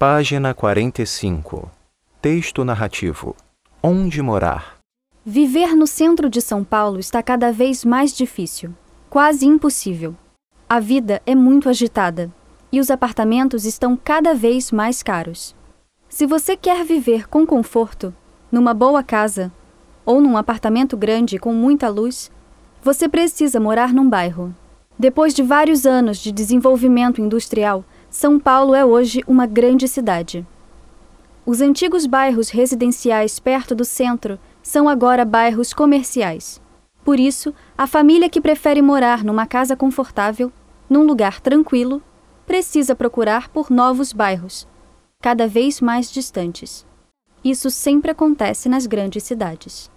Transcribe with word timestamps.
Página 0.00 0.54
45. 0.54 1.70
Texto 2.22 2.64
narrativo. 2.64 3.36
Onde 3.82 4.22
morar? 4.22 4.78
Viver 5.26 5.76
no 5.76 5.86
centro 5.86 6.30
de 6.30 6.40
São 6.40 6.64
Paulo 6.64 6.98
está 6.98 7.22
cada 7.22 7.52
vez 7.52 7.84
mais 7.84 8.16
difícil, 8.16 8.72
quase 9.10 9.44
impossível. 9.44 10.16
A 10.66 10.80
vida 10.80 11.20
é 11.26 11.34
muito 11.34 11.68
agitada 11.68 12.32
e 12.72 12.80
os 12.80 12.90
apartamentos 12.90 13.66
estão 13.66 13.94
cada 13.94 14.32
vez 14.32 14.72
mais 14.72 15.02
caros. 15.02 15.54
Se 16.08 16.24
você 16.24 16.56
quer 16.56 16.82
viver 16.82 17.28
com 17.28 17.44
conforto, 17.44 18.14
numa 18.50 18.72
boa 18.72 19.02
casa 19.02 19.52
ou 20.06 20.18
num 20.18 20.38
apartamento 20.38 20.96
grande 20.96 21.38
com 21.38 21.52
muita 21.52 21.90
luz, 21.90 22.32
você 22.82 23.06
precisa 23.06 23.60
morar 23.60 23.92
num 23.92 24.08
bairro. 24.08 24.56
Depois 24.98 25.34
de 25.34 25.42
vários 25.42 25.84
anos 25.84 26.16
de 26.16 26.32
desenvolvimento 26.32 27.20
industrial, 27.20 27.84
São 28.10 28.40
Paulo 28.40 28.74
é 28.74 28.84
hoje 28.84 29.22
uma 29.24 29.46
grande 29.46 29.86
cidade. 29.86 30.44
Os 31.46 31.60
antigos 31.60 32.06
bairros 32.06 32.50
residenciais 32.50 33.38
perto 33.38 33.72
do 33.72 33.84
centro 33.84 34.36
são 34.60 34.88
agora 34.88 35.24
bairros 35.24 35.72
comerciais. 35.72 36.60
Por 37.04 37.20
isso, 37.20 37.54
a 37.78 37.86
família 37.86 38.28
que 38.28 38.40
prefere 38.40 38.82
morar 38.82 39.22
numa 39.22 39.46
casa 39.46 39.76
confortável, 39.76 40.52
num 40.88 41.04
lugar 41.04 41.40
tranquilo, 41.40 42.02
precisa 42.44 42.96
procurar 42.96 43.48
por 43.48 43.70
novos 43.70 44.12
bairros, 44.12 44.66
cada 45.22 45.46
vez 45.46 45.80
mais 45.80 46.10
distantes. 46.10 46.84
Isso 47.44 47.70
sempre 47.70 48.10
acontece 48.10 48.68
nas 48.68 48.86
grandes 48.86 49.22
cidades. 49.22 49.88